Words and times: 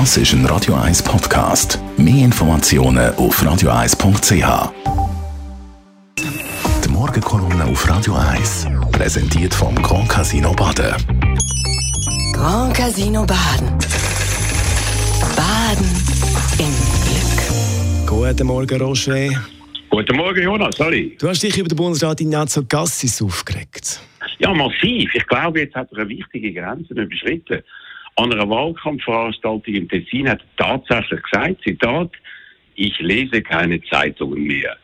Das 0.00 0.16
ist 0.16 0.32
ein 0.32 0.44
Radio 0.46 0.74
1 0.74 1.04
Podcast. 1.04 1.78
Mehr 1.96 2.24
Informationen 2.24 3.14
auf 3.14 3.40
radio1.ch. 3.40 4.72
Die 6.84 6.88
Morgenkolumne 6.88 7.64
auf 7.66 7.88
Radio 7.88 8.14
1 8.14 8.66
präsentiert 8.90 9.54
vom 9.54 9.72
Grand 9.76 10.08
Casino 10.08 10.52
Baden. 10.52 10.96
Grand 12.32 12.74
Casino 12.74 13.24
Baden. 13.24 13.68
Baden 15.36 15.86
im 16.58 16.74
Glück. 17.06 18.04
Guten 18.04 18.48
Morgen, 18.48 18.80
Roger. 18.82 19.30
Guten 19.90 20.16
Morgen, 20.16 20.42
Jonas. 20.42 20.74
Sorry. 20.76 21.16
Du 21.20 21.28
hast 21.28 21.40
dich 21.40 21.56
über 21.56 21.68
den 21.68 21.76
Bundesrat 21.76 22.20
Ignazio 22.20 22.64
Gassis 22.68 23.22
aufgeregt. 23.22 24.00
Ja, 24.38 24.52
massiv. 24.52 25.14
Ich 25.14 25.26
glaube, 25.28 25.60
jetzt 25.60 25.76
hat 25.76 25.92
er 25.92 25.98
eine 25.98 26.08
wichtige 26.08 26.52
Grenze 26.52 26.94
überschritten. 26.94 27.62
An 28.16 28.32
einer 28.32 28.48
Wahlkampfveranstaltung 28.48 29.74
im 29.74 29.88
Tessin 29.88 30.28
hat 30.28 30.40
er 30.56 30.64
tatsächlich 30.64 31.20
gesagt, 31.22 31.62
Zitat, 31.64 32.12
ich 32.76 32.96
lese 33.00 33.42
keine 33.42 33.82
Zeitungen 33.82 34.44
mehr. 34.44 34.76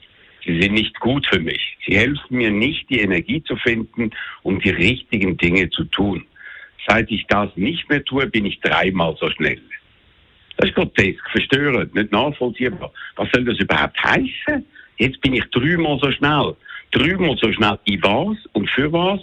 Sie 0.44 0.60
sind 0.60 0.72
nicht 0.72 0.98
gut 0.98 1.26
für 1.26 1.38
mich. 1.38 1.60
Sie 1.86 1.96
helfen 1.96 2.38
mir 2.38 2.50
nicht, 2.50 2.88
die 2.90 3.00
Energie 3.00 3.42
zu 3.44 3.54
finden, 3.56 4.10
um 4.42 4.58
die 4.60 4.70
richtigen 4.70 5.36
Dinge 5.36 5.70
zu 5.70 5.84
tun. 5.84 6.24
Seit 6.88 7.10
ich 7.10 7.24
das 7.28 7.50
nicht 7.56 7.88
mehr 7.88 8.04
tue, 8.04 8.26
bin 8.26 8.46
ich 8.46 8.58
dreimal 8.60 9.16
so 9.20 9.30
schnell. 9.30 9.60
Das 10.56 10.70
ist 10.70 10.74
grotesk, 10.74 11.20
verstörend, 11.30 11.94
nicht 11.94 12.10
nachvollziehbar. 12.10 12.92
Was 13.16 13.28
soll 13.32 13.44
das 13.44 13.58
überhaupt 13.58 14.02
heißen? 14.02 14.64
Jetzt 14.96 15.20
bin 15.20 15.34
ich 15.34 15.44
dreimal 15.52 15.98
so 16.02 16.10
schnell. 16.10 16.56
Dreimal 16.90 17.36
so 17.40 17.52
schnell 17.52 17.78
in 17.84 18.02
was 18.02 18.36
und 18.54 18.68
für 18.70 18.92
was? 18.92 19.20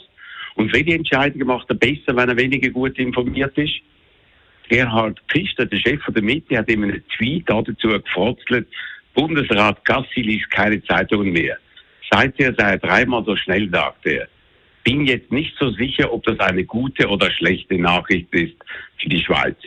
Und 0.55 0.73
welche 0.73 0.93
Entscheidungen 0.93 1.47
macht 1.47 1.69
er 1.69 1.75
besser, 1.75 2.15
wenn 2.15 2.29
er 2.29 2.37
weniger 2.37 2.69
gut 2.69 2.97
informiert 2.97 3.57
ist? 3.57 3.81
Gerhard 4.69 5.21
Pfister, 5.29 5.65
der 5.65 5.77
Chef 5.77 6.01
der 6.07 6.21
Mitte, 6.21 6.57
hat 6.57 6.69
in 6.69 6.83
einem 6.83 7.03
Tweet 7.15 7.49
dazu 7.49 7.73
gefrotzelt, 7.75 8.67
Bundesrat 9.13 9.83
Gassi 9.85 10.21
liest 10.21 10.51
keine 10.51 10.83
Zeitungen 10.83 11.31
mehr. 11.31 11.57
Seither 12.11 12.53
sei 12.57 12.71
er 12.71 12.77
dreimal 12.77 13.23
so 13.25 13.35
schnell, 13.35 13.69
sagte 13.69 14.09
er. 14.09 14.27
Bin 14.83 15.05
jetzt 15.05 15.31
nicht 15.31 15.55
so 15.59 15.71
sicher, 15.71 16.13
ob 16.13 16.23
das 16.23 16.39
eine 16.39 16.63
gute 16.63 17.07
oder 17.07 17.31
schlechte 17.31 17.77
Nachricht 17.77 18.33
ist 18.33 18.55
für 18.97 19.09
die 19.09 19.21
Schweiz. 19.21 19.57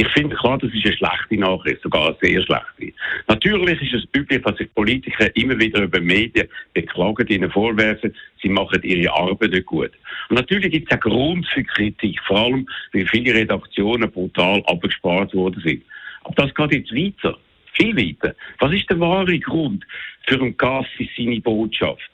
Ich 0.00 0.06
finde 0.10 0.36
klar, 0.36 0.56
das 0.58 0.72
ist 0.72 0.84
eine 0.86 0.96
schlechte 0.96 1.36
Nachricht, 1.38 1.82
sogar 1.82 2.06
eine 2.06 2.16
sehr 2.22 2.40
schlechte. 2.42 2.96
Natürlich 3.26 3.82
ist 3.82 3.94
es 3.94 4.08
üblich, 4.16 4.40
dass 4.42 4.56
sich 4.56 4.72
Politiker 4.72 5.34
immer 5.34 5.58
wieder 5.58 5.82
über 5.82 5.98
Medien 6.00 6.46
beklagen, 6.72 7.26
ihnen 7.26 7.50
vorwerfen, 7.50 8.14
sie 8.40 8.48
machen 8.48 8.80
ihre 8.84 9.12
Arbeit 9.12 9.50
nicht 9.50 9.66
gut. 9.66 9.90
Und 10.28 10.36
natürlich 10.36 10.70
gibt 10.70 10.88
es 10.88 10.96
auch 10.96 11.00
Grund 11.00 11.48
für 11.48 11.64
Kritik, 11.64 12.20
vor 12.28 12.38
allem, 12.38 12.68
weil 12.92 13.08
viele 13.08 13.34
Redaktionen 13.34 14.08
brutal 14.08 14.62
abgespart 14.66 15.34
worden 15.34 15.60
sind. 15.64 15.82
Aber 16.22 16.46
das 16.46 16.54
geht 16.54 16.74
jetzt 16.74 16.94
weiter, 16.94 17.36
viel 17.72 17.96
weiter. 17.96 18.36
Was 18.60 18.72
ist 18.72 18.88
der 18.88 19.00
wahre 19.00 19.36
Grund 19.40 19.84
für 20.28 20.40
einen 20.40 20.56
Gassi 20.56 21.10
seine 21.16 21.40
Botschaft? 21.40 22.08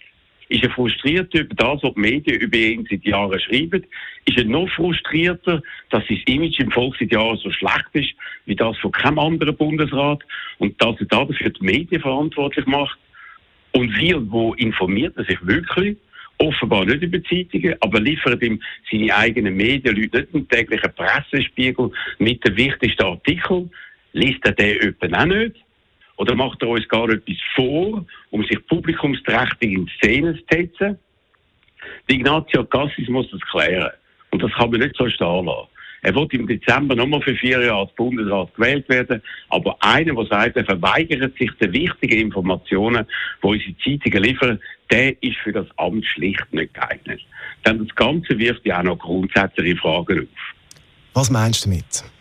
Ist 0.55 0.63
er 0.63 0.71
frustriert 0.71 1.35
über 1.35 1.53
das, 1.57 1.83
was 1.83 1.95
die 1.95 2.01
Medien 2.01 2.41
über 2.41 2.57
ihn 2.57 2.87
seit 2.89 3.05
Jahren 3.05 3.41
schreiben? 3.41 3.85
Ist 4.25 4.39
er 4.39 4.45
noch 4.45 4.71
frustrierter, 4.71 5.61
dass 5.91 6.07
sein 6.07 6.23
Image 6.27 6.61
im 6.61 6.71
Volk 6.71 6.95
seit 6.97 7.11
Jahren 7.11 7.37
so 7.39 7.51
schlecht 7.51 7.89
ist, 7.95 8.15
wie 8.47 8.55
das 8.55 8.79
von 8.79 8.93
keinem 8.93 9.19
anderen 9.19 9.57
Bundesrat 9.57 10.23
und 10.59 10.81
dass 10.81 10.95
er 11.01 11.07
dafür 11.07 11.51
die 11.51 11.65
Medien 11.65 12.01
verantwortlich 12.01 12.67
macht? 12.67 12.97
Und 13.73 13.99
und 14.01 14.31
wo 14.31 14.55
informiert 14.55 15.17
er 15.17 15.25
sich 15.25 15.45
wirklich? 15.45 15.97
Offenbar 16.39 16.85
nicht 16.85 17.03
über 17.03 17.21
Zeitungen, 17.25 17.75
aber 17.81 17.99
liefert 17.99 18.41
ihm 18.41 18.63
seine 18.89 19.13
eigenen 19.13 19.57
Medienleute 19.57 20.19
nicht 20.19 20.35
einen 20.35 20.49
täglichen 20.49 20.95
Pressespiegel 20.95 21.91
mit 22.21 22.47
den 22.47 22.57
wichtigsten 22.57 23.03
Artikeln? 23.03 23.73
Liest 24.13 24.45
er 24.45 24.53
den 24.53 24.81
etwa 24.81 25.19
auch 25.19 25.25
nicht? 25.25 25.64
Oder 26.25 26.37
macht 26.37 26.63
er 26.63 26.69
uns 26.69 26.89
gar 26.89 27.07
etwas 27.11 27.37
vor, 27.55 28.03
um 28.31 28.45
sich 28.45 28.67
publikumsträchtig 28.67 29.73
in 29.73 29.91
Szene 29.99 30.35
zu 30.35 30.43
setzen? 30.51 30.99
Die 32.09 32.15
Ignazio 32.15 32.65
Cassis 32.65 33.11
muss 33.11 33.31
das 33.31 33.43
klären. 33.43 33.91
Und 34.31 34.43
das 34.43 34.51
kann 34.53 34.71
man 34.71 34.81
nicht 34.81 34.97
so 34.97 35.07
stehen 35.11 35.45
lassen. 35.45 35.69
Er 36.01 36.15
wird 36.15 36.33
im 36.33 36.47
Dezember 36.47 36.95
nochmal 36.95 37.21
für 37.21 37.35
vier 37.35 37.61
Jahre 37.61 37.81
als 37.81 37.93
Bundesrat 37.93 38.55
gewählt 38.55 38.89
werden. 38.89 39.21
Aber 39.51 39.77
einer, 39.81 40.15
der 40.15 40.25
sagt, 40.25 40.57
er 40.57 40.65
verweigert 40.65 41.37
sich 41.37 41.51
der 41.61 41.71
wichtigen 41.75 42.21
Informationen, 42.21 43.07
die 43.43 43.47
unsere 43.47 43.77
Zeitungen 43.85 44.23
liefern, 44.23 44.61
der 44.91 45.23
ist 45.23 45.37
für 45.45 45.53
das 45.53 45.67
Amt 45.77 46.07
schlicht 46.07 46.51
nicht 46.53 46.73
geeignet. 46.73 47.21
Denn 47.67 47.87
das 47.87 47.95
Ganze 47.97 48.39
wirft 48.39 48.65
ja 48.65 48.79
auch 48.79 48.85
noch 48.85 48.99
grundsätzliche 48.99 49.77
Fragen 49.77 50.21
auf. 50.21 50.55
Was 51.13 51.29
meinst 51.29 51.67
du 51.67 51.69
damit? 51.69 52.14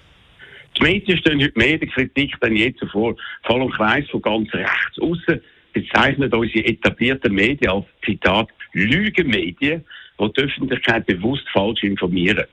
Die 0.78 0.84
Medien 0.84 1.17
stehen 1.17 1.41
heute 1.41 1.57
mehr 1.57 1.78
der 1.78 1.88
Kritik 1.88 2.39
denn 2.41 2.56
je 2.56 2.73
zuvor. 2.75 3.16
Vor 3.44 3.56
allem 3.56 3.69
Kreis 3.69 4.09
von 4.09 4.22
ganz 4.22 4.53
rechts 4.53 5.00
außen 5.00 5.41
bezeichnet 5.73 6.34
unsere 6.34 6.66
etablierten 6.66 7.34
Medien 7.34 7.72
als 7.72 7.85
Zitat 8.06 8.50
Lügenmedien, 8.73 9.84
die 10.19 10.34
die 10.34 10.41
Öffentlichkeit 10.41 11.06
bewusst 11.06 11.47
falsch 11.51 11.84
informieren. 11.84 12.45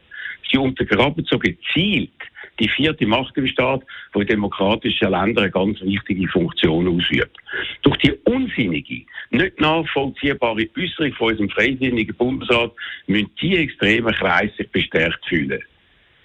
Sie 0.51 0.59
untergraben 0.59 1.25
so 1.25 1.39
gezielt 1.39 2.11
die 2.59 2.69
vierte 2.69 3.07
Macht 3.07 3.37
im 3.37 3.47
Staat, 3.47 3.83
die 4.15 4.21
in 4.21 4.27
demokratischen 4.27 5.11
Ländern 5.11 5.45
eine 5.45 5.51
ganz 5.51 5.81
wichtige 5.81 6.29
Funktion 6.29 6.89
ausübt. 6.89 7.37
Durch 7.83 7.97
die 7.99 8.13
unsinnige, 8.25 9.07
nicht 9.31 9.61
nachvollziehbare 9.61 10.69
Äußerung 10.77 11.13
von 11.15 11.29
unserem 11.31 11.51
freisinnigen 11.51 12.15
Bundesrat 12.17 12.73
müssen 13.07 13.31
die 13.41 13.57
extremen 13.57 14.15
Kreise 14.15 14.53
sich 14.57 14.71
bestärkt 14.71 15.25
fühlen. 15.27 15.63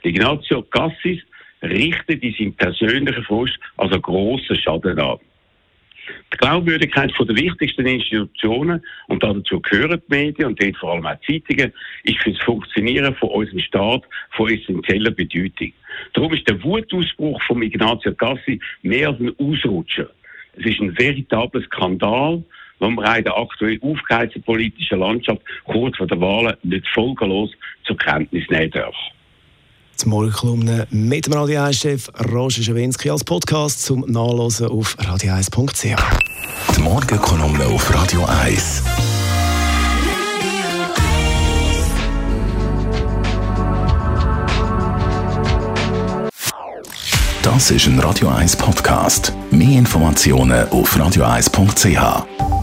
Ignazio 0.03 0.61
Cassis 0.63 1.21
richtet 1.69 2.23
in 2.23 2.33
seinem 2.33 2.53
persönlichen 2.53 3.23
Frust 3.23 3.57
also 3.77 3.99
grossen 3.99 4.55
Schaden 4.55 4.99
an. 4.99 5.17
Die 6.33 6.37
Glaubwürdigkeit 6.37 7.11
der 7.17 7.35
wichtigsten 7.35 7.85
Institutionen, 7.85 8.83
und 9.07 9.23
dazu 9.23 9.59
gehören 9.61 10.01
die 10.07 10.15
Medien 10.15 10.49
und 10.49 10.61
dort 10.61 10.77
vor 10.77 10.93
allem 10.93 11.05
auch 11.05 11.19
Zeitungen, 11.25 11.73
ist 12.03 12.19
für 12.19 12.31
das 12.31 12.41
Funktionieren 12.43 13.15
von 13.15 13.29
unserem 13.29 13.59
Staat 13.59 14.03
von 14.31 14.49
essentieller 14.49 15.11
Bedeutung. 15.11 15.71
Darum 16.13 16.33
ist 16.33 16.47
der 16.47 16.61
Wutausbruch 16.63 17.41
von 17.43 17.61
Ignazio 17.61 18.13
Cassi 18.13 18.59
mehr 18.81 19.09
als 19.09 19.19
ein 19.19 19.33
Ausrutscher. 19.39 20.09
Es 20.57 20.65
ist 20.65 20.79
ein 20.79 20.97
veritabler 20.97 21.61
Skandal, 21.63 22.43
den 22.79 22.95
man 22.95 23.17
in 23.17 23.23
der 23.23 23.37
aktuell 23.37 23.79
aufgeheizten 23.81 24.43
politischen 24.43 24.99
Landschaft 24.99 25.41
kurz 25.63 25.97
vor 25.97 26.07
der 26.07 26.19
Wahlen 26.19 26.55
nicht 26.63 26.87
folgenlos 26.89 27.51
zur 27.83 27.97
Kenntnis 27.97 28.47
nehmen 28.49 28.71
darf. 28.71 28.95
Die 30.01 30.09
Morgenkolumne 30.09 30.87
mit 30.91 31.25
dem 31.25 31.33
Radio 31.33 31.61
1-Chef 31.61 32.09
Roger 32.31 32.61
Schawinski 32.61 33.09
als 33.09 33.23
Podcast 33.23 33.81
zum 33.81 34.01
Nachlesen 34.07 34.67
auf 34.67 34.95
radio1.ch. 34.99 35.95
Die 36.75 36.81
Morgenkolumne 36.81 37.65
auf 37.65 37.93
Radio 37.93 38.25
1. 38.25 38.83
Das 47.41 47.71
ist 47.71 47.87
ein 47.87 47.99
Radio 47.99 48.27
1 48.29 48.57
Podcast. 48.57 49.31
Mehr 49.51 49.77
Informationen 49.77 50.67
auf 50.69 50.97
radio1.ch. 50.97 52.54